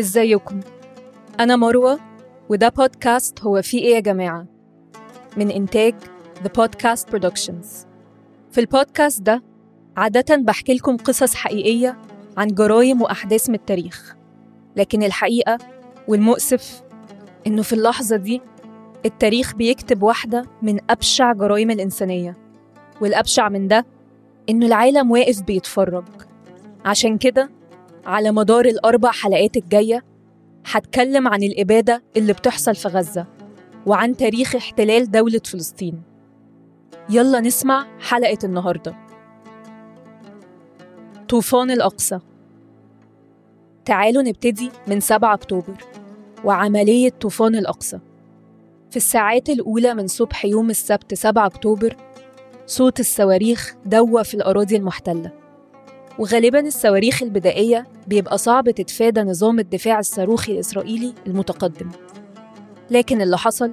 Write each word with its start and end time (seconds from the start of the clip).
ازيكم؟ 0.00 0.60
أنا 1.40 1.56
مروة 1.56 1.98
وده 2.48 2.68
بودكاست 2.68 3.40
هو 3.40 3.62
في 3.62 3.78
إيه 3.78 3.94
يا 3.94 4.00
جماعة؟ 4.00 4.46
من 5.36 5.50
إنتاج 5.50 5.94
The 6.44 6.48
Podcast 6.48 7.10
Productions. 7.12 7.66
في 8.50 8.58
البودكاست 8.60 9.22
ده 9.22 9.42
عادة 9.96 10.36
بحكي 10.36 10.74
لكم 10.74 10.96
قصص 10.96 11.34
حقيقية 11.34 11.96
عن 12.36 12.48
جرايم 12.48 13.02
وأحداث 13.02 13.48
من 13.48 13.54
التاريخ. 13.54 14.16
لكن 14.76 15.02
الحقيقة 15.02 15.58
والمؤسف 16.08 16.82
إنه 17.46 17.62
في 17.62 17.72
اللحظة 17.72 18.16
دي 18.16 18.40
التاريخ 19.06 19.54
بيكتب 19.54 20.02
واحدة 20.02 20.44
من 20.62 20.78
أبشع 20.90 21.32
جرائم 21.32 21.70
الإنسانية. 21.70 22.36
والأبشع 23.00 23.48
من 23.48 23.68
ده 23.68 23.86
إنه 24.50 24.66
العالم 24.66 25.10
واقف 25.10 25.42
بيتفرج. 25.42 26.04
عشان 26.84 27.18
كده 27.18 27.50
على 28.06 28.30
مدار 28.32 28.64
الأربع 28.64 29.10
حلقات 29.10 29.56
الجاية 29.56 30.04
هتكلم 30.66 31.28
عن 31.28 31.42
الإبادة 31.42 32.02
اللي 32.16 32.32
بتحصل 32.32 32.74
في 32.74 32.88
غزة 32.88 33.26
وعن 33.86 34.16
تاريخ 34.16 34.56
احتلال 34.56 35.10
دولة 35.10 35.40
فلسطين. 35.44 36.02
يلا 37.10 37.40
نسمع 37.40 37.86
حلقة 38.00 38.38
النهاردة. 38.44 38.96
طوفان 41.28 41.70
الأقصى. 41.70 42.18
تعالوا 43.84 44.22
نبتدي 44.22 44.70
من 44.86 45.00
7 45.00 45.34
أكتوبر 45.34 45.84
وعملية 46.44 47.10
طوفان 47.10 47.56
الأقصى. 47.56 47.98
في 48.90 48.96
الساعات 48.96 49.48
الأولى 49.48 49.94
من 49.94 50.06
صبح 50.06 50.44
يوم 50.44 50.70
السبت 50.70 51.14
7 51.14 51.46
أكتوبر 51.46 51.96
صوت 52.66 53.00
الصواريخ 53.00 53.74
دوى 53.86 54.24
في 54.24 54.34
الأراضي 54.34 54.76
المحتلة. 54.76 55.45
وغالبا 56.18 56.60
الصواريخ 56.60 57.22
البدائية 57.22 57.86
بيبقى 58.06 58.38
صعب 58.38 58.70
تتفادى 58.70 59.20
نظام 59.20 59.58
الدفاع 59.58 59.98
الصاروخي 59.98 60.52
الإسرائيلي 60.52 61.14
المتقدم. 61.26 61.88
لكن 62.90 63.22
اللي 63.22 63.38
حصل؟ 63.38 63.72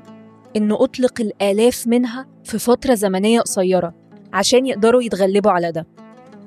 إنه 0.56 0.84
أطلق 0.84 1.22
الآلاف 1.22 1.88
منها 1.88 2.28
في 2.44 2.60
فترة 2.60 2.94
زمنية 2.94 3.40
قصيرة 3.42 3.94
عشان 4.34 4.66
يقدروا 4.66 5.04
يتغلبوا 5.04 5.52
على 5.52 5.72
ده. 5.72 5.88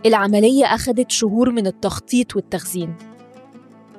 العملية 0.07 0.65
أخدت 0.65 1.11
شهور 1.11 1.51
من 1.51 1.67
التخطيط 1.67 2.37
والتخزين. 2.37 2.95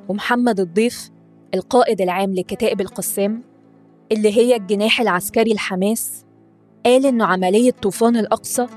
ومحمد 0.08 0.60
الضيف 0.60 1.10
القائد 1.54 2.02
العام 2.02 2.34
لكتائب 2.34 2.82
القسام 2.82 3.44
اللي 4.12 4.38
هي 4.38 4.56
الجناح 4.56 5.02
العسكري 5.02 5.52
الحماس 5.52 6.26
قال 6.86 7.06
إنه 7.06 7.26
عملية 7.26 7.72
طوفان 7.72 8.18
الأقصى 8.18 8.68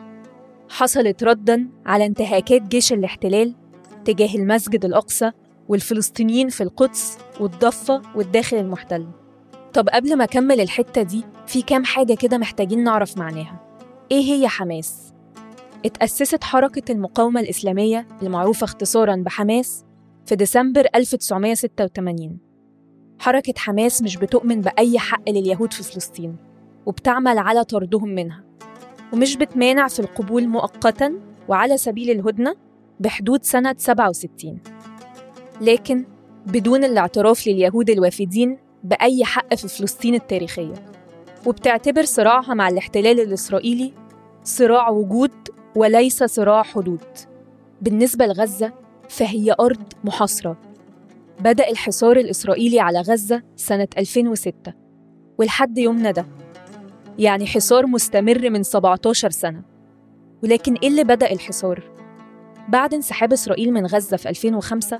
حصلت 0.71 1.25
رداً 1.25 1.69
على 1.87 2.07
انتهاكات 2.07 2.63
جيش 2.63 2.93
الاحتلال 2.93 3.55
تجاه 4.05 4.35
المسجد 4.35 4.85
الأقصى 4.85 5.31
والفلسطينيين 5.69 6.49
في 6.49 6.63
القدس 6.63 7.19
والضفة 7.41 8.03
والداخل 8.15 8.57
المحتل. 8.57 9.07
طب 9.73 9.89
قبل 9.89 10.17
ما 10.17 10.25
أكمل 10.25 10.61
الحتة 10.61 11.03
دي 11.03 11.25
في 11.47 11.63
كام 11.63 11.85
حاجة 11.85 12.15
كده 12.15 12.39
محتاجين 12.39 12.85
نعرف 12.85 13.19
معناها. 13.19 13.61
إيه 14.13 14.23
هي 14.33 14.49
حماس؟ 14.49 15.13
اتأسست 15.85 16.45
حركة 16.45 16.93
المقاومة 16.93 17.41
الإسلامية 17.41 18.07
المعروفة 18.23 18.65
اختصاراً 18.65 19.17
بحماس 19.17 19.85
في 20.27 20.37
ديسمبر 20.37 20.87
1986 20.95 22.39
حركة 23.19 23.55
حماس 23.57 24.03
مش 24.03 24.17
بتؤمن 24.17 24.61
بأي 24.61 24.99
حق 24.99 25.29
لليهود 25.29 25.73
في 25.73 25.83
فلسطين 25.83 26.37
وبتعمل 26.87 27.39
على 27.39 27.65
طردهم 27.65 28.09
منها. 28.09 28.45
ومش 29.13 29.37
بتمانع 29.37 29.89
في 29.89 30.01
القبول 30.01 30.49
مؤقتا 30.49 31.15
وعلى 31.49 31.77
سبيل 31.77 32.11
الهدنة 32.11 32.55
بحدود 33.01 33.45
سنة 33.45 33.75
67 33.79 34.59
لكن 35.61 36.05
بدون 36.47 36.85
الاعتراف 36.85 37.47
لليهود 37.47 37.91
الوافدين 37.91 38.59
بأي 38.85 39.25
حق 39.25 39.55
في 39.55 39.69
فلسطين 39.69 40.15
التاريخية. 40.15 40.75
وبتعتبر 41.47 42.05
صراعها 42.05 42.55
مع 42.55 42.69
الاحتلال 42.69 43.21
الإسرائيلي 43.21 43.93
صراع 44.45 44.89
وجود 44.91 45.31
وليس 45.77 46.25
صراع 46.25 46.63
حدود. 46.63 47.01
بالنسبة 47.83 48.27
لغزة 48.27 48.73
فهي 49.09 49.55
أرض 49.61 49.83
محاصرة. 50.05 50.57
بدأ 51.41 51.71
الحصار 51.71 52.17
الإسرائيلي 52.17 52.81
على 52.81 53.01
غزة 53.01 53.43
سنة 53.57 53.89
2006 53.99 54.73
ولحد 55.39 55.79
يومنا 55.79 56.11
ده 56.11 56.27
يعني 57.19 57.47
حصار 57.47 57.87
مستمر 57.87 58.51
من 58.51 58.63
17 58.63 59.31
سنة. 59.31 59.63
ولكن 60.43 60.75
إيه 60.75 60.89
اللي 60.89 61.05
بدأ 61.05 61.33
الحصار؟ 61.33 61.91
بعد 62.69 62.95
انسحاب 62.95 63.33
إسرائيل 63.33 63.73
من 63.73 63.87
غزة 63.87 64.17
في 64.17 64.29
2005 64.29 64.99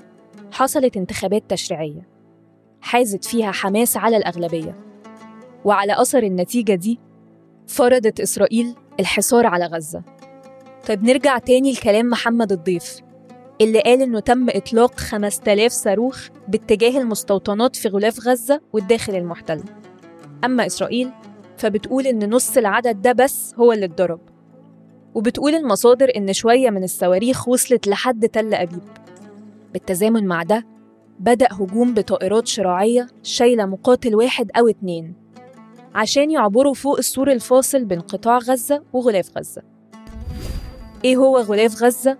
حصلت 0.51 0.97
انتخابات 0.97 1.43
تشريعية 1.49 2.07
حازت 2.81 3.25
فيها 3.25 3.51
حماس 3.51 3.97
على 3.97 4.17
الأغلبية. 4.17 4.75
وعلى 5.65 6.01
أثر 6.01 6.23
النتيجة 6.23 6.75
دي 6.75 6.99
فرضت 7.67 8.19
إسرائيل 8.19 8.75
الحصار 8.99 9.47
على 9.47 9.65
غزة. 9.65 10.03
طيب 10.87 11.03
نرجع 11.03 11.37
تاني 11.37 11.71
لكلام 11.71 12.09
محمد 12.09 12.51
الضيف 12.51 13.01
اللي 13.61 13.81
قال 13.81 14.01
إنه 14.01 14.19
تم 14.19 14.49
إطلاق 14.49 14.99
5000 14.99 15.71
صاروخ 15.71 16.27
باتجاه 16.47 17.01
المستوطنات 17.01 17.75
في 17.75 17.87
غلاف 17.87 18.27
غزة 18.27 18.61
والداخل 18.73 19.15
المحتل. 19.15 19.63
أما 20.45 20.65
إسرائيل 20.65 21.11
فبتقول 21.61 22.07
إن 22.07 22.29
نص 22.29 22.57
العدد 22.57 23.01
ده 23.01 23.11
بس 23.11 23.55
هو 23.59 23.73
اللي 23.73 23.85
اتضرب. 23.85 24.19
وبتقول 25.15 25.55
المصادر 25.55 26.11
إن 26.15 26.33
شوية 26.33 26.69
من 26.69 26.83
الصواريخ 26.83 27.47
وصلت 27.47 27.87
لحد 27.87 28.29
تل 28.29 28.53
أبيب. 28.53 28.81
بالتزامن 29.73 30.27
مع 30.27 30.43
ده 30.43 30.65
بدأ 31.19 31.47
هجوم 31.51 31.93
بطائرات 31.93 32.47
شراعية 32.47 33.07
شايلة 33.23 33.65
مقاتل 33.65 34.15
واحد 34.15 34.51
أو 34.57 34.67
اتنين 34.67 35.13
عشان 35.95 36.31
يعبروا 36.31 36.73
فوق 36.73 36.97
السور 36.97 37.31
الفاصل 37.31 37.85
بين 37.85 37.99
قطاع 37.99 38.37
غزة 38.37 38.83
وغلاف 38.93 39.37
غزة. 39.37 39.61
إيه 41.05 41.17
هو 41.17 41.37
غلاف 41.37 41.83
غزة؟ 41.83 42.17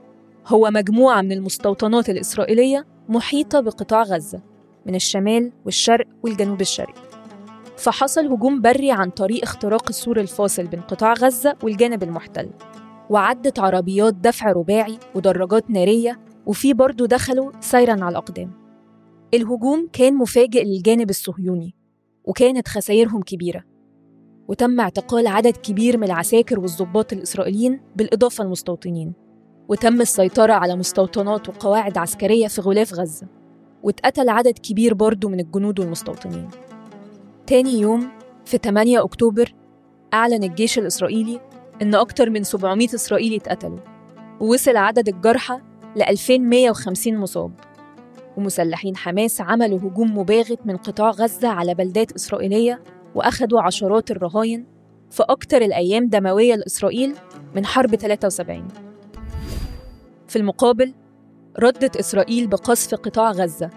هو 0.47 0.69
مجموعة 0.71 1.21
من 1.21 1.31
المستوطنات 1.31 2.09
الإسرائيلية 2.09 2.85
محيطة 3.09 3.59
بقطاع 3.59 4.03
غزة 4.03 4.41
من 4.85 4.95
الشمال 4.95 5.51
والشرق 5.65 6.07
والجنوب 6.23 6.61
الشرقي. 6.61 7.10
فحصل 7.81 8.25
هجوم 8.27 8.61
بري 8.61 8.91
عن 8.91 9.09
طريق 9.09 9.43
اختراق 9.43 9.87
السور 9.89 10.19
الفاصل 10.19 10.67
بين 10.67 10.81
قطاع 10.81 11.13
غزة 11.13 11.55
والجانب 11.63 12.03
المحتل. 12.03 12.49
وعدت 13.09 13.59
عربيات 13.59 14.13
دفع 14.13 14.51
رباعي 14.51 14.99
ودراجات 15.15 15.69
نارية 15.69 16.19
وفي 16.45 16.73
برضه 16.73 17.05
دخلوا 17.05 17.51
سيرا 17.59 17.91
على 17.91 18.09
الأقدام. 18.09 18.51
الهجوم 19.33 19.89
كان 19.93 20.17
مفاجئ 20.17 20.63
للجانب 20.63 21.09
الصهيوني 21.09 21.75
وكانت 22.23 22.67
خسائرهم 22.67 23.21
كبيرة. 23.21 23.63
وتم 24.47 24.79
اعتقال 24.79 25.27
عدد 25.27 25.57
كبير 25.57 25.97
من 25.97 26.03
العساكر 26.03 26.59
والضباط 26.59 27.13
الإسرائيليين 27.13 27.79
بالإضافة 27.95 28.43
للمستوطنين. 28.43 29.13
وتم 29.69 30.01
السيطرة 30.01 30.53
على 30.53 30.75
مستوطنات 30.75 31.49
وقواعد 31.49 31.97
عسكرية 31.97 32.47
في 32.47 32.61
غلاف 32.61 32.93
غزة. 32.93 33.27
واتقتل 33.83 34.29
عدد 34.29 34.59
كبير 34.59 34.93
برضه 34.93 35.29
من 35.29 35.39
الجنود 35.39 35.79
والمستوطنين. 35.79 36.49
تاني 37.51 37.79
يوم 37.79 38.09
في 38.45 38.57
8 38.57 39.03
أكتوبر 39.03 39.53
أعلن 40.13 40.43
الجيش 40.43 40.79
الإسرائيلي 40.79 41.41
إن 41.81 41.95
أكتر 41.95 42.29
من 42.29 42.43
700 42.43 42.87
إسرائيلي 42.95 43.35
اتقتلوا 43.35 43.79
ووصل 44.39 44.77
عدد 44.77 45.07
الجرحى 45.07 45.59
ل 45.95 46.01
2150 46.01 47.17
مصاب. 47.17 47.51
ومسلحين 48.37 48.97
حماس 48.97 49.41
عملوا 49.41 49.79
هجوم 49.79 50.17
مباغت 50.17 50.59
من 50.65 50.77
قطاع 50.77 51.09
غزة 51.09 51.47
على 51.47 51.73
بلدات 51.73 52.11
إسرائيلية 52.11 52.83
وأخدوا 53.15 53.61
عشرات 53.61 54.11
الرهاين 54.11 54.65
في 55.09 55.23
أكتر 55.23 55.61
الأيام 55.61 56.07
دموية 56.07 56.55
لإسرائيل 56.55 57.15
من 57.55 57.65
حرب 57.65 57.95
73 57.95 58.67
في 60.27 60.35
المقابل 60.35 60.93
ردت 61.59 61.97
إسرائيل 61.97 62.47
بقصف 62.47 62.95
قطاع 62.95 63.31
غزة 63.31 63.69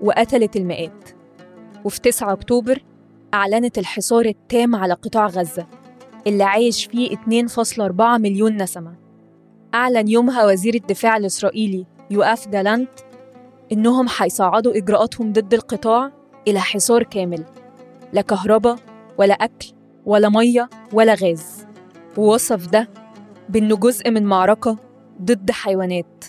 وقتلت 0.00 0.56
المئات. 0.56 1.08
وفي 1.84 2.00
9 2.00 2.32
أكتوبر 2.32 2.82
أعلنت 3.34 3.78
الحصار 3.78 4.24
التام 4.24 4.74
على 4.74 4.94
قطاع 4.94 5.26
غزة 5.26 5.66
اللي 6.26 6.44
عايش 6.44 6.86
فيه 6.86 7.16
2.4 7.16 8.00
مليون 8.00 8.62
نسمة. 8.62 8.94
أعلن 9.74 10.08
يومها 10.08 10.46
وزير 10.46 10.74
الدفاع 10.74 11.16
الإسرائيلي 11.16 11.86
يوآف 12.10 12.48
جالانت 12.48 12.90
إنهم 13.72 14.06
هيصعدوا 14.18 14.76
إجراءاتهم 14.76 15.32
ضد 15.32 15.54
القطاع 15.54 16.12
إلى 16.48 16.60
حصار 16.60 17.02
كامل 17.02 17.44
لا 18.12 18.20
كهرباء 18.20 18.76
ولا 19.18 19.34
أكل 19.34 19.72
ولا 20.06 20.28
مية 20.28 20.70
ولا 20.92 21.14
غاز. 21.14 21.66
ووصف 22.16 22.66
ده 22.66 22.88
بإنه 23.48 23.76
جزء 23.76 24.10
من 24.10 24.24
معركة 24.24 24.76
ضد 25.22 25.50
حيوانات. 25.50 26.24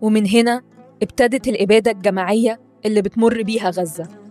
ومن 0.00 0.26
هنا 0.26 0.62
ابتدت 1.02 1.48
الإبادة 1.48 1.90
الجماعية 1.90 2.60
اللي 2.86 3.02
بتمر 3.02 3.42
بيها 3.42 3.70
غزة. 3.70 4.23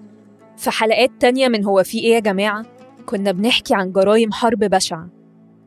في 0.58 0.72
حلقات 0.72 1.12
تانية 1.20 1.48
من 1.48 1.66
هو 1.66 1.84
في 1.84 2.00
إيه 2.00 2.14
يا 2.14 2.20
جماعة؟ 2.20 2.66
كنا 3.06 3.32
بنحكي 3.32 3.76
عن 3.76 3.92
جرايم 3.92 4.32
حرب 4.32 4.60
بشعة. 4.60 5.10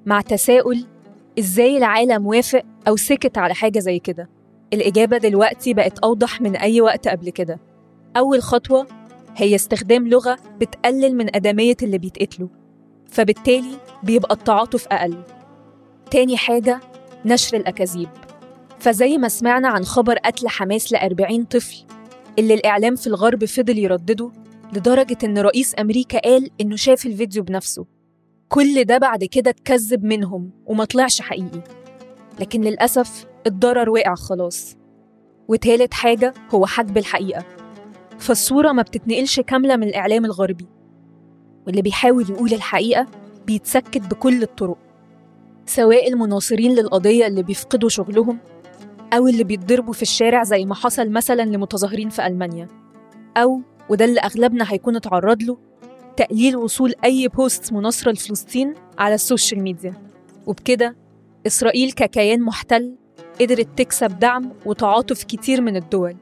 مع 0.06 0.20
تساؤل 0.20 0.86
إزاي 1.38 1.76
العالم 1.76 2.26
وافق 2.26 2.62
أو 2.88 2.96
سكت 2.96 3.38
على 3.38 3.54
حاجة 3.54 3.78
زي 3.78 3.98
كده. 3.98 4.28
الإجابة 4.72 5.18
دلوقتي 5.18 5.74
بقت 5.74 5.98
أوضح 5.98 6.40
من 6.40 6.56
أي 6.56 6.80
وقت 6.80 7.08
قبل 7.08 7.30
كده. 7.30 7.58
أول 8.16 8.42
خطوة 8.42 8.86
هي 9.36 9.54
استخدام 9.54 10.08
لغة 10.08 10.36
بتقلل 10.60 11.16
من 11.16 11.36
أدمية 11.36 11.76
اللي 11.82 11.98
بيتقتلوا. 11.98 12.48
فبالتالي 13.10 13.78
بيبقى 14.02 14.34
التعاطف 14.34 14.86
أقل. 14.88 15.16
تاني 16.10 16.36
حاجة 16.36 16.80
نشر 17.24 17.56
الأكاذيب. 17.56 18.08
فزي 18.78 19.18
ما 19.18 19.28
سمعنا 19.28 19.68
عن 19.68 19.84
خبر 19.84 20.18
قتل 20.18 20.48
حماس 20.48 20.92
لأربعين 20.92 21.44
طفل 21.44 21.76
اللي 22.38 22.54
الإعلام 22.54 22.96
في 22.96 23.06
الغرب 23.06 23.44
فضل 23.44 23.78
يردده 23.78 24.30
لدرجة 24.72 25.18
إن 25.24 25.38
رئيس 25.38 25.74
أمريكا 25.78 26.18
قال 26.18 26.50
إنه 26.60 26.76
شاف 26.76 27.06
الفيديو 27.06 27.42
بنفسه. 27.42 27.86
كل 28.48 28.84
ده 28.84 28.98
بعد 28.98 29.24
كده 29.24 29.50
اتكذب 29.50 30.04
منهم 30.04 30.50
وما 30.66 30.84
طلعش 30.84 31.20
حقيقي. 31.20 31.62
لكن 32.40 32.60
للأسف 32.60 33.26
الضرر 33.46 33.90
وقع 33.90 34.14
خلاص. 34.14 34.76
وتالت 35.48 35.94
حاجة 35.94 36.34
هو 36.50 36.66
حجب 36.66 36.98
الحقيقة. 36.98 37.44
فالصورة 38.18 38.72
ما 38.72 38.82
بتتنقلش 38.82 39.40
كاملة 39.40 39.76
من 39.76 39.88
الإعلام 39.88 40.24
الغربي. 40.24 40.66
واللي 41.66 41.82
بيحاول 41.82 42.30
يقول 42.30 42.52
الحقيقة 42.52 43.06
بيتسكت 43.46 43.98
بكل 44.10 44.42
الطرق. 44.42 44.78
سواء 45.66 46.08
المناصرين 46.08 46.74
للقضية 46.74 47.26
اللي 47.26 47.42
بيفقدوا 47.42 47.88
شغلهم 47.88 48.38
أو 49.12 49.28
اللي 49.28 49.44
بيتضربوا 49.44 49.92
في 49.92 50.02
الشارع 50.02 50.42
زي 50.44 50.64
ما 50.64 50.74
حصل 50.74 51.10
مثلا 51.10 51.42
لمتظاهرين 51.42 52.08
في 52.08 52.26
ألمانيا. 52.26 52.69
أو 53.36 53.60
وده 53.88 54.04
اللي 54.04 54.20
أغلبنا 54.20 54.72
هيكون 54.72 54.96
اتعرض 54.96 55.42
له 55.42 55.58
تقليل 56.16 56.56
وصول 56.56 56.94
أي 57.04 57.28
post 57.28 57.72
مناصرة 57.72 58.12
لفلسطين 58.12 58.74
على 58.98 59.14
ال 59.14 59.21
social 59.21 59.60
media 59.62 59.94
وبكده 60.46 60.96
إسرائيل 61.46 61.92
ككيان 61.92 62.42
محتل 62.42 62.94
قدرت 63.40 63.68
تكسب 63.78 64.18
دعم 64.18 64.52
وتعاطف 64.66 65.24
كتير 65.24 65.60
من 65.60 65.76
الدول. 65.76 66.16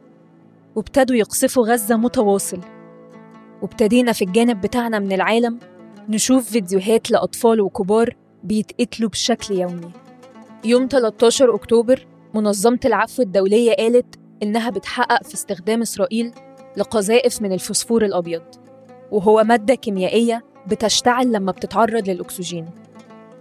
وابتدوا 0.75 1.17
يقصفوا 1.17 1.67
غزة 1.67 1.97
متواصل. 1.97 2.61
وابتدينا 3.63 4.13
في 4.13 4.25
الجانب 4.25 4.61
بتاعنا 4.61 4.99
من 4.99 5.13
العالم 5.13 5.59
نشوف 6.09 6.51
فيديوهات 6.51 7.11
لأطفال 7.11 7.61
وكبار 7.61 8.17
بيتقتلوا 8.45 9.11
بشكل 9.11 9.55
يومي. 9.55 9.91
يوم 10.65 10.89
13 10.91 11.55
أكتوبر 11.55 12.07
منظمة 12.35 12.81
العفو 12.85 13.23
الدولية 13.23 13.75
قالت 13.75 14.15
إنها 14.43 14.71
بتحقق 14.71 15.23
في 15.25 15.35
استخدام 15.35 15.83
إسرائيل 15.83 16.33
لقذائف 16.77 17.43
من 17.43 17.53
الفوسفور 17.53 18.05
الأبيض 18.05 18.43
وهو 19.11 19.45
مادة 19.45 19.75
كيميائية 19.75 20.45
بتشتعل 20.67 21.33
لما 21.33 21.53
بتتعرض 21.53 22.09
للأكسجين 22.09 22.67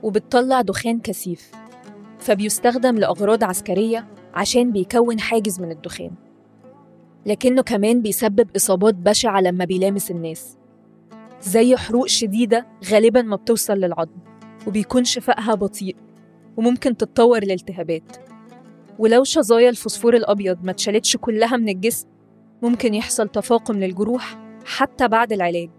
وبتطلع 0.03 0.61
دخان 0.61 0.99
كثيف 0.99 1.51
فبيستخدم 2.19 2.97
لأغراض 2.97 3.43
عسكرية 3.43 4.07
عشان 4.33 4.71
بيكون 4.71 5.19
حاجز 5.19 5.59
من 5.59 5.71
الدخان. 5.71 6.11
لكنه 7.25 7.61
كمان 7.61 8.01
بيسبب 8.01 8.49
إصابات 8.55 8.95
بشعة 8.95 9.41
لما 9.41 9.65
بيلامس 9.65 10.11
الناس 10.11 10.57
زي 11.41 11.75
حروق 11.77 12.07
شديدة 12.07 12.67
غالبا 12.91 13.21
ما 13.21 13.35
بتوصل 13.35 13.73
للعظم 13.73 14.17
وبيكون 14.67 15.03
شفائها 15.03 15.55
بطيء 15.55 15.95
وممكن 16.57 16.97
تتطور 16.97 17.43
لالتهابات. 17.43 18.17
ولو 18.99 19.23
شظايا 19.23 19.69
الفوسفور 19.69 20.15
الأبيض 20.15 20.63
ما 20.63 20.71
اتشالتش 20.71 21.17
كلها 21.17 21.57
من 21.57 21.69
الجسم 21.69 22.07
ممكن 22.63 22.93
يحصل 22.93 23.29
تفاقم 23.29 23.79
للجروح 23.79 24.37
حتى 24.65 25.07
بعد 25.07 25.33
العلاج 25.33 25.69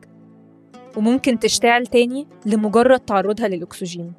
وممكن 0.96 1.38
تشتعل 1.38 1.86
تاني 1.86 2.26
لمجرد 2.46 3.00
تعرضها 3.00 3.48
للأكسجين. 3.48 4.12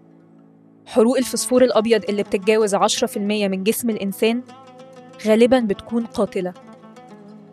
حروق 0.86 1.18
الفوسفور 1.18 1.64
الأبيض 1.64 2.04
اللي 2.10 2.24
بتتجاوز 2.24 2.76
10% 2.76 3.18
من 3.48 3.64
جسم 3.64 3.90
الإنسان 3.90 4.44
غالبا 5.26 5.60
بتكون 5.60 6.06
قاتلة. 6.06 6.54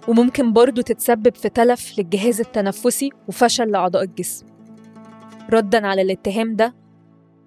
وممكن 0.08 0.52
برضه 0.52 0.82
تتسبب 0.82 1.34
في 1.34 1.48
تلف 1.48 1.98
للجهاز 1.98 2.40
التنفسي 2.40 3.10
وفشل 3.28 3.70
لأعضاء 3.70 4.02
الجسم. 4.02 4.46
ردا 5.50 5.86
على 5.86 6.02
الاتهام 6.02 6.56
ده 6.56 6.74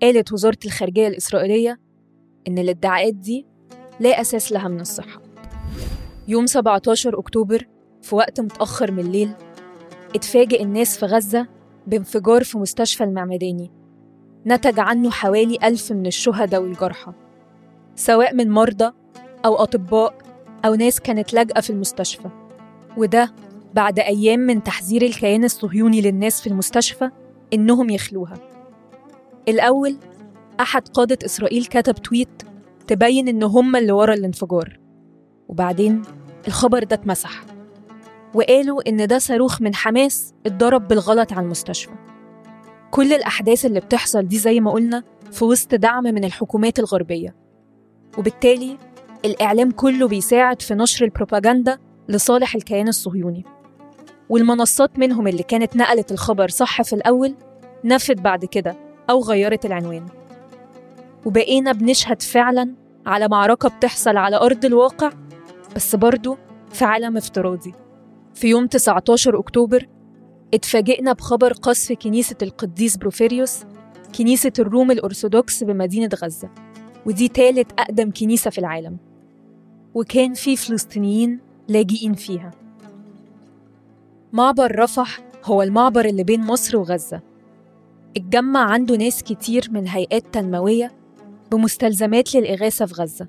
قالت 0.02 0.34
وزارة 0.34 0.60
الخارجية 0.66 1.08
الإسرائيلية 1.08 1.80
إن 2.48 2.58
الادعاءات 2.58 3.14
دي 3.14 3.46
لا 4.00 4.22
أساس 4.22 4.52
لها 4.52 4.68
من 4.68 4.80
الصحة. 4.80 5.25
يوم 6.27 6.45
17 6.45 7.19
أكتوبر 7.19 7.68
في 8.01 8.16
وقت 8.16 8.42
متأخر 8.42 8.92
من 8.92 9.00
الليل 9.00 9.31
اتفاجئ 10.16 10.63
الناس 10.63 10.98
في 10.98 11.06
غزة 11.06 11.48
بانفجار 11.88 12.44
في 12.44 12.57
مستشفى 12.57 13.04
المعمداني 13.04 13.72
نتج 14.48 14.80
عنه 14.80 15.12
حوالي 15.12 15.57
ألف 15.63 15.92
من 15.92 16.06
الشهداء 16.06 16.62
والجرحى 16.62 17.13
سواء 17.95 18.33
من 18.33 18.51
مرضى 18.51 18.92
أو 19.45 19.56
أطباء 19.56 20.18
أو 20.66 20.75
ناس 20.75 21.00
كانت 21.00 21.33
لاجئة 21.33 21.62
في 21.62 21.69
المستشفى. 21.69 22.30
وده 22.98 23.33
بعد 23.74 24.00
أيام 24.00 24.39
من 24.39 24.63
تحذير 24.63 25.01
الكيان 25.01 25.44
الصهيوني 25.44 26.01
للناس 26.01 26.42
في 26.42 26.48
المستشفى 26.48 27.10
إنهم 27.54 27.89
يخلوها. 27.89 28.38
الأول 29.48 29.98
أحد 30.60 30.88
قادة 30.88 31.18
إسرائيل 31.25 31.66
كتب 31.66 31.95
تويت 31.95 32.44
تبين 32.88 33.27
إن 33.27 33.44
هم 33.44 33.75
اللي 33.75 33.92
ورا 33.92 34.13
الانفجار. 34.13 34.85
وبعدين 35.48 36.02
الخبر 36.48 36.84
ده 36.84 36.96
اتمسح. 36.96 37.44
وقالوا 38.34 38.90
إن 38.90 39.08
ده 39.08 39.18
صاروخ 39.20 39.62
من 39.62 39.76
حماس 39.76 40.34
اتضرب 40.46 40.88
بالغلط 40.88 41.34
على 41.34 41.46
المستشفى. 41.46 41.92
كل 42.92 43.14
الأحداث 43.14 43.66
اللي 43.66 43.80
بتحصل 43.80 44.28
دي 44.28 44.38
زي 44.38 44.60
ما 44.60 44.72
قلنا 44.72 45.04
في 45.32 45.46
وسط 45.46 45.76
دعم 45.76 46.04
من 46.04 46.24
الحكومات 46.24 46.80
الغربية. 46.80 47.36
وبالتالي 48.18 48.78
الإعلام 49.26 49.72
كله 49.72 50.08
بيساعد 50.08 50.62
في 50.62 50.74
نشر 50.74 51.06
البروباجندا 51.06 51.78
لصالح 52.10 52.56
الكيان 52.56 52.88
الصهيوني. 52.88 53.46
والمنصات 54.30 55.00
منهم 55.00 55.28
اللي 55.28 55.44
كانت 55.44 55.76
نقلت 55.76 56.12
الخبر 56.12 56.48
صح 56.48 56.82
في 56.82 56.94
الأول 56.94 57.36
نفت 57.84 58.18
بعد 58.22 58.46
كده 58.46 58.76
أو 59.10 59.22
غيرت 59.22 59.66
العنوان. 59.66 60.06
وبقينا 61.26 61.72
بنشهد 61.72 62.22
فعلا 62.22 62.76
على 63.06 63.28
معركة 63.28 63.70
بتحصل 63.70 64.18
على 64.18 64.36
أرض 64.36 64.66
الواقع 64.66 65.12
بس 65.75 65.95
برضه 65.95 66.38
في 66.72 66.86
عالم 66.86 67.18
افتراضي. 67.18 67.74
في 68.34 68.48
يوم 68.48 68.67
19 68.67 69.39
أكتوبر 69.39 69.88
اتفاجئنا 70.53 71.13
بخبر 71.13 71.53
قصف 71.53 71.91
كنيسة 71.91 72.36
القديس 72.41 72.98
بروفيريوس 72.98 73.63
كنيسة 74.17 74.51
الروم 74.60 74.91
الأرثوذكس 74.91 75.63
بمدينة 75.63 76.10
غزة 76.24 76.50
ودي 77.05 77.27
تالت 77.27 77.79
أقدم 77.79 78.12
كنيسة 78.12 78.50
في 78.51 78.58
العالم. 78.58 78.98
وكان 79.94 80.34
في 80.34 80.55
فلسطينيين 80.55 81.39
لاجئين 81.67 82.13
فيها. 82.13 82.51
معبر 84.34 84.79
رفح 84.79 85.20
هو 85.44 85.62
المعبر 85.62 86.05
اللي 86.05 86.24
بين 86.24 86.41
مصر 86.41 86.77
وغزة. 86.77 87.22
اتجمع 88.17 88.60
عنده 88.60 88.96
ناس 88.96 89.24
كتير 89.24 89.67
من 89.72 89.88
هيئات 89.88 90.24
تنموية 90.34 90.91
بمستلزمات 91.51 92.36
للإغاثة 92.36 92.86
في 92.86 92.94
غزة. 92.94 93.27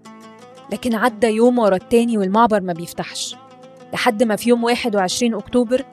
لكن 0.72 0.94
عدى 0.94 1.26
يوم 1.26 1.58
ورا 1.58 1.76
التاني 1.76 2.18
والمعبر 2.18 2.60
ما 2.60 2.72
بيفتحش. 2.72 3.36
لحد 3.92 4.22
ما 4.22 4.36
في 4.36 4.48
يوم 4.48 4.64
21 4.64 5.34
أكتوبر 5.34 5.84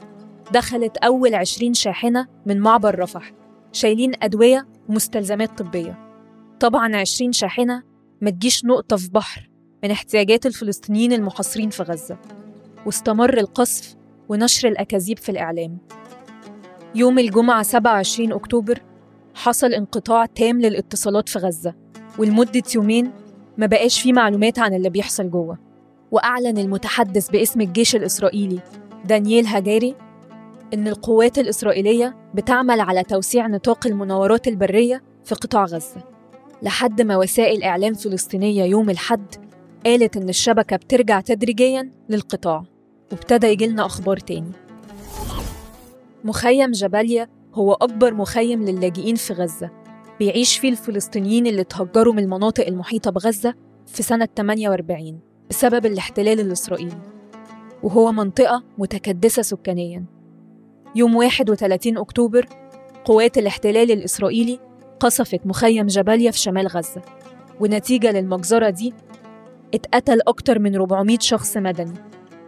دخلت 0.52 0.98
أول 0.98 1.36
20 1.36 1.74
شاحنة 1.74 2.28
من 2.46 2.60
معبر 2.60 3.00
رفح 3.00 3.32
شايلين 3.72 4.12
أدوية 4.22 4.68
ومستلزمات 4.90 5.58
طبية. 5.58 6.00
طبعا 6.60 6.96
20 6.96 7.32
شاحنة 7.32 7.84
ما 8.22 8.30
تجيش 8.30 8.66
نقطة 8.66 8.98
في 8.98 9.10
بحر 9.10 9.50
من 9.84 9.92
احتياجات 9.92 10.46
الفلسطينيين 10.46 11.14
المحاصرين 11.14 11.70
في 11.70 11.84
غزة. 11.84 12.18
واستمر 12.86 13.38
القصف 13.38 13.96
ونشر 14.30 14.68
الأكاذيب 14.68 15.18
في 15.20 15.30
الإعلام. 15.30 15.78
يوم 16.96 17.20
الجمعة 17.20 17.64
27 17.64 18.34
أكتوبر 18.34 18.82
حصل 19.34 19.74
انقطاع 19.74 20.26
تام 20.26 20.62
للاتصالات 20.62 21.30
في 21.30 21.40
غزة. 21.40 21.74
ولمدة 22.18 22.64
يومين 22.76 23.12
ما 23.58 23.66
بقاش 23.66 24.02
في 24.02 24.14
معلومات 24.14 24.60
عن 24.60 24.74
اللي 24.74 24.90
بيحصل 24.90 25.30
جوه. 25.30 25.58
وأعلن 26.12 26.58
المتحدث 26.58 27.30
باسم 27.30 27.62
الجيش 27.62 27.96
الإسرائيلي 27.96 28.60
دانييل 29.06 29.46
هاجاري 29.46 29.96
إن 30.74 30.88
القوات 30.88 31.40
الإسرائيلية 31.40 32.16
بتعمل 32.34 32.80
على 32.80 33.04
توسيع 33.04 33.48
نطاق 33.48 33.88
المناورات 33.88 34.48
البرية 34.48 35.04
في 35.24 35.36
قطاع 35.36 35.64
غزة. 35.66 36.04
لحد 36.62 37.02
ما 37.02 37.18
وسائل 37.18 37.64
إعلام 37.64 37.94
فلسطينية 37.94 38.64
يوم 38.64 38.90
الحد 38.90 39.36
قالت 39.86 40.18
إن 40.18 40.30
الشبكة 40.30 40.76
بترجع 40.76 41.22
تدريجيا 41.22 41.92
للقطاع. 42.10 42.64
وابتدى 43.12 43.48
يجيلنا 43.48 43.86
أخبار 43.86 44.18
تاني. 44.18 44.52
مخيم 46.24 46.72
جباليا 46.72 47.28
هو 47.54 47.74
أكبر 47.74 48.14
مخيم 48.14 48.64
للاجئين 48.64 49.16
في 49.16 49.34
غزة. 49.34 49.83
بيعيش 50.20 50.58
فيه 50.58 50.70
الفلسطينيين 50.70 51.48
اللي 51.48 51.64
تهجروا 51.64 52.14
من 52.14 52.24
المناطق 52.24 52.68
المحيطة 52.68 53.12
بغزة 53.12 53.54
في 53.88 54.04
سنة 54.04 54.28
48 54.38 55.20
بسبب 55.50 55.86
الاحتلال 55.86 56.40
الإسرائيلي. 56.40 57.02
وهو 57.84 58.12
منطقة 58.12 58.64
متكدسة 58.78 59.42
سكانيا. 59.42 60.06
يوم 60.96 61.16
31 61.16 61.98
أكتوبر 61.98 62.46
قوات 63.06 63.38
الاحتلال 63.38 63.92
الإسرائيلي 63.92 64.60
قصفت 65.00 65.46
مخيم 65.46 65.88
جباليا 65.88 66.32
في 66.32 66.40
شمال 66.40 66.68
غزة. 66.68 67.02
ونتيجة 67.60 68.12
للمجزرة 68.12 68.70
دي 68.70 68.94
اتقتل 69.74 70.20
أكتر 70.28 70.60
من 70.60 70.76
400 70.76 71.18
شخص 71.22 71.58
مدني. 71.58 71.94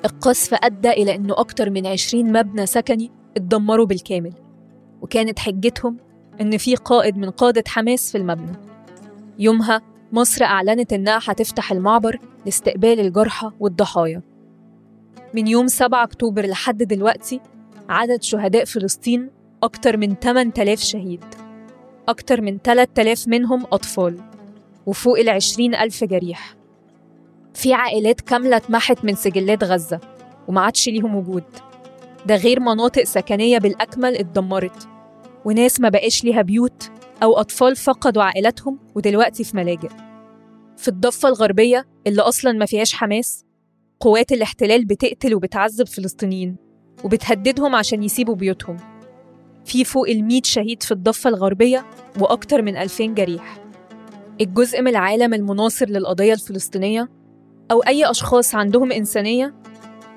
القصف 0.05 0.53
أدى 0.53 0.89
إلى 0.89 1.15
أنه 1.15 1.33
أكتر 1.37 1.69
من 1.69 1.87
20 1.87 2.31
مبنى 2.39 2.65
سكني 2.65 3.11
اتدمروا 3.37 3.85
بالكامل. 3.85 4.33
وكانت 5.01 5.39
حجتهم 5.39 5.97
إن 6.41 6.57
في 6.57 6.75
قائد 6.75 7.17
من 7.17 7.29
قادة 7.29 7.63
حماس 7.67 8.11
في 8.11 8.17
المبنى. 8.17 8.57
يومها 9.39 9.81
مصر 10.11 10.45
أعلنت 10.45 10.93
إنها 10.93 11.19
هتفتح 11.25 11.71
المعبر 11.71 12.19
لاستقبال 12.45 12.99
الجرحى 12.99 13.51
والضحايا. 13.59 14.21
من 15.33 15.47
يوم 15.47 15.67
7 15.67 16.03
أكتوبر 16.03 16.45
لحد 16.45 16.83
دلوقتي 16.83 17.41
عدد 17.89 18.23
شهداء 18.23 18.65
فلسطين 18.65 19.29
أكتر 19.63 19.97
من 19.97 20.15
8000 20.15 20.79
شهيد. 20.79 21.23
أكتر 22.07 22.41
من 22.41 22.57
3000 22.57 23.27
منهم 23.27 23.63
أطفال. 23.71 24.19
وفوق 24.85 25.19
ال 25.19 25.29
20 25.29 25.75
ألف 25.75 26.03
جريح. 26.03 26.55
في 27.53 27.73
عائلات 27.73 28.21
كاملة 28.21 28.57
اتمحت 28.57 29.05
من 29.05 29.15
سجلات 29.15 29.63
غزة 29.63 29.99
وما 30.47 30.61
عادش 30.61 30.89
ليهم 30.89 31.15
وجود. 31.15 31.43
ده 32.25 32.35
غير 32.35 32.59
مناطق 32.59 33.03
سكنية 33.03 33.57
بالأكمل 33.57 34.17
اتدمرت. 34.17 34.87
وناس 35.45 35.79
ما 35.79 35.89
بقاش 35.89 36.23
ليها 36.23 36.41
بيوت 36.41 36.91
أو 37.23 37.33
أطفال 37.33 37.75
فقدوا 37.75 38.23
عائلاتهم 38.23 38.79
ودلوقتي 38.95 39.43
في 39.43 39.57
ملاجئ. 39.57 39.89
في 40.77 40.87
الضفة 40.87 41.29
الغربية 41.29 41.85
اللي 42.07 42.21
أصلا 42.21 42.51
ما 42.51 42.65
فيهاش 42.65 42.93
حماس 42.93 43.45
قوات 43.99 44.31
الاحتلال 44.31 44.85
بتقتل 44.85 45.35
وبتعذب 45.35 45.87
فلسطينيين 45.87 46.55
وبتهددهم 47.03 47.75
عشان 47.75 48.03
يسيبوا 48.03 48.35
بيوتهم. 48.35 48.77
في 49.65 49.83
فوق 49.83 50.09
المية 50.09 50.41
شهيد 50.43 50.83
في 50.83 50.91
الضفة 50.91 51.29
الغربية 51.29 51.85
وأكتر 52.19 52.61
من 52.61 52.77
2000 52.77 53.13
جريح. 53.13 53.57
الجزء 54.41 54.81
من 54.81 54.87
العالم 54.87 55.33
المناصر 55.33 55.89
للقضية 55.89 56.33
الفلسطينية 56.33 57.09
أو 57.71 57.79
أي 57.79 58.09
أشخاص 58.09 58.55
عندهم 58.55 58.91
إنسانية 58.91 59.55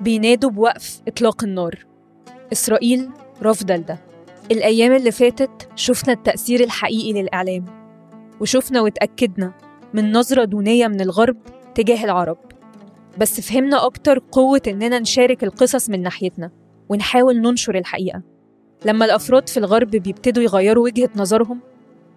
بينادوا 0.01 0.49
بوقف 0.49 1.01
إطلاق 1.07 1.43
النار. 1.43 1.85
إسرائيل 2.53 3.09
رافضة 3.41 3.75
لده 3.75 4.08
الأيام 4.51 4.93
اللي 4.95 5.11
فاتت 5.11 5.69
شفنا 5.75 6.13
التأثير 6.13 6.63
الحقيقي 6.63 7.21
للإعلام 7.21 7.65
وشفنا 8.41 8.81
واتأكدنا 8.81 9.53
من 9.93 10.11
نظرة 10.11 10.45
دونية 10.45 10.87
من 10.87 11.01
الغرب 11.01 11.37
تجاه 11.75 12.03
العرب. 12.03 12.37
بس 13.17 13.41
فهمنا 13.41 13.85
أكتر 13.85 14.19
قوة 14.31 14.61
إننا 14.67 14.99
نشارك 14.99 15.43
القصص 15.43 15.89
من 15.89 16.01
ناحيتنا 16.01 16.51
ونحاول 16.89 17.41
ننشر 17.41 17.77
الحقيقة. 17.77 18.21
لما 18.85 19.05
الأفراد 19.05 19.49
في 19.49 19.57
الغرب 19.57 19.89
بيبتدوا 19.89 20.43
يغيروا 20.43 20.83
وجهة 20.83 21.09
نظرهم 21.15 21.59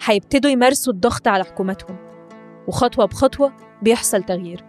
هيبتدوا 0.05 0.51
يمارسوا 0.51 0.93
الضغط 0.93 1.29
على 1.29 1.45
حكوماتهم 1.45 1.97
وخطوة 2.69 3.05
بخطوة 3.07 3.53
بيحصل 3.83 4.23
تغيير. 4.23 4.65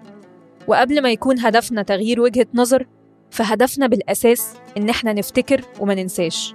وقبل 0.67 1.01
ما 1.01 1.12
يكون 1.12 1.39
هدفنا 1.39 1.82
تغيير 1.82 2.22
وجهة 2.22 2.48
نظر 2.53 2.88
فهدفنا 3.32 3.88
بالأساس 3.88 4.53
إن 4.77 4.89
إحنا 4.89 5.13
نفتكر 5.13 5.62
وما 5.79 5.96
ننساش. 5.96 6.53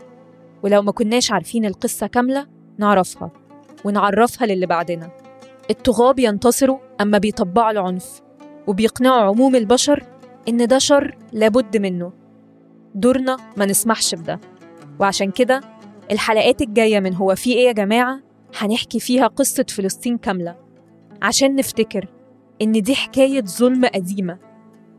ولو 0.63 0.83
ما 0.83 0.93
كناش 0.93 1.33
عارفين 1.33 1.65
القصة 1.65 2.07
كاملة 2.07 2.47
نعرفها 2.79 3.31
ونعرفها 3.85 4.47
للي 4.47 4.67
بعدنا. 4.67 5.11
الطغاة 5.71 6.13
بينتصروا 6.13 6.79
أما 7.01 7.19
بيطبعوا 7.19 7.71
العنف 7.71 8.21
وبيقنعوا 8.67 9.23
عموم 9.23 9.57
البشر 9.57 10.05
إن 10.49 10.67
ده 10.67 10.79
شر 10.79 11.17
لابد 11.33 11.77
منه. 11.77 12.13
دورنا 12.95 13.37
ما 13.57 13.67
نسمحش 13.67 14.15
بده. 14.15 14.41
وعشان 15.01 15.31
كده 15.31 15.61
الحلقات 16.11 16.63
الجاية 16.63 17.01
من 17.01 17.15
هو 17.15 17.35
في 17.35 17.53
إيه 17.53 17.67
يا 17.67 17.73
جماعة؟ 17.73 18.21
هنحكي 18.59 19.01
فيها 19.01 19.27
قصة 19.27 19.65
فلسطين 19.69 20.19
كاملة. 20.19 20.57
عشان 21.23 21.55
نفتكر 21.57 22.09
إن 22.63 22.73
دي 22.73 22.95
حكاية 22.95 23.43
ظلم 23.43 23.85
قديمة 23.87 24.39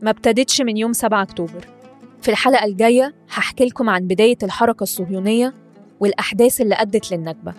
ما 0.02 0.10
ابتدتش 0.10 0.60
من 0.60 0.76
يوم 0.76 0.92
7 0.92 1.22
أكتوبر. 1.22 1.79
في 2.22 2.30
الحلقة 2.30 2.64
الجاية 2.64 3.14
هحكي 3.30 3.64
لكم 3.64 3.90
عن 3.90 4.06
بداية 4.06 4.38
الحركة 4.42 4.82
الصهيونية 4.82 5.54
والأحداث 6.00 6.60
اللي 6.60 6.74
أدت 6.74 7.12
للنكبة 7.12 7.54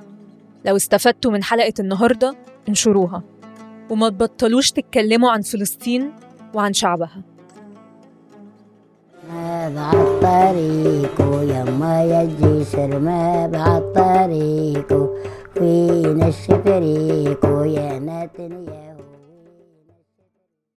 لو 0.65 0.75
استفدتوا 0.75 1.31
من 1.31 1.43
حلقة 1.43 1.73
النهاردة 1.79 2.35
انشروها. 2.69 3.23
وما 3.89 4.09
تبطلوش 4.09 4.71
تتكلموا 4.71 5.31
عن 5.31 5.41
فلسطين 5.41 6.11
وعن 6.53 6.73
شعبها. 6.73 7.21
ما 9.33 9.69
بعد 9.75 10.19
طريقه 10.21 11.41
يما 11.43 12.03
يجي 12.03 12.87
ما 12.87 13.47
بعد 13.47 13.93
طريقه 13.93 15.09
في 15.53 16.01
نش 16.17 16.61
فريقه 16.65 17.65
يا 17.65 17.99